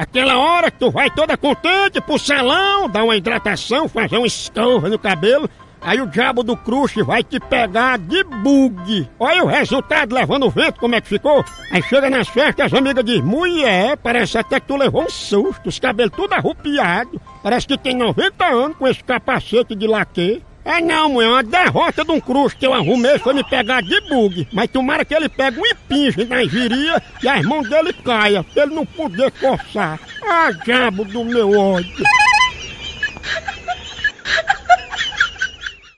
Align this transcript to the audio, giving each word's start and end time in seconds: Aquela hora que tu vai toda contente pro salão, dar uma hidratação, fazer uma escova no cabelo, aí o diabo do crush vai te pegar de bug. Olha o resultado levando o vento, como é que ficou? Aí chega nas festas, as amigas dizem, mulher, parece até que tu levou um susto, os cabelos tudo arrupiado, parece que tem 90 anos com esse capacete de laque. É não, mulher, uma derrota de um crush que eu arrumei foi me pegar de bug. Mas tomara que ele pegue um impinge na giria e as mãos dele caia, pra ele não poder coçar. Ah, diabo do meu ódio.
Aquela 0.00 0.38
hora 0.38 0.70
que 0.70 0.78
tu 0.78 0.90
vai 0.90 1.10
toda 1.10 1.36
contente 1.36 2.00
pro 2.00 2.18
salão, 2.18 2.88
dar 2.88 3.04
uma 3.04 3.18
hidratação, 3.18 3.86
fazer 3.86 4.16
uma 4.16 4.26
escova 4.26 4.88
no 4.88 4.98
cabelo, 4.98 5.46
aí 5.78 6.00
o 6.00 6.06
diabo 6.06 6.42
do 6.42 6.56
crush 6.56 7.02
vai 7.02 7.22
te 7.22 7.38
pegar 7.38 7.98
de 7.98 8.24
bug. 8.24 9.06
Olha 9.18 9.44
o 9.44 9.46
resultado 9.46 10.14
levando 10.14 10.46
o 10.46 10.50
vento, 10.50 10.80
como 10.80 10.94
é 10.94 11.02
que 11.02 11.08
ficou? 11.08 11.44
Aí 11.70 11.82
chega 11.82 12.08
nas 12.08 12.28
festas, 12.28 12.72
as 12.72 12.72
amigas 12.72 13.04
dizem, 13.04 13.22
mulher, 13.22 13.98
parece 13.98 14.38
até 14.38 14.58
que 14.58 14.68
tu 14.68 14.76
levou 14.76 15.04
um 15.04 15.10
susto, 15.10 15.68
os 15.68 15.78
cabelos 15.78 16.16
tudo 16.16 16.32
arrupiado, 16.32 17.20
parece 17.42 17.66
que 17.66 17.76
tem 17.76 17.94
90 17.94 18.42
anos 18.46 18.78
com 18.78 18.88
esse 18.88 19.04
capacete 19.04 19.74
de 19.74 19.86
laque. 19.86 20.42
É 20.64 20.80
não, 20.80 21.08
mulher, 21.10 21.28
uma 21.28 21.42
derrota 21.42 22.04
de 22.04 22.10
um 22.10 22.20
crush 22.20 22.54
que 22.54 22.66
eu 22.66 22.74
arrumei 22.74 23.18
foi 23.18 23.32
me 23.32 23.42
pegar 23.42 23.82
de 23.82 23.98
bug. 24.02 24.46
Mas 24.52 24.70
tomara 24.70 25.04
que 25.04 25.14
ele 25.14 25.28
pegue 25.28 25.58
um 25.58 25.66
impinge 25.66 26.24
na 26.24 26.44
giria 26.44 27.02
e 27.22 27.28
as 27.28 27.42
mãos 27.44 27.68
dele 27.68 27.92
caia, 27.92 28.44
pra 28.44 28.64
ele 28.64 28.74
não 28.74 28.84
poder 28.84 29.30
coçar. 29.32 29.98
Ah, 30.22 30.50
diabo 30.64 31.04
do 31.04 31.24
meu 31.24 31.58
ódio. 31.58 32.04